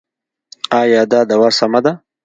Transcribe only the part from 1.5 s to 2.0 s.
سمه ده؟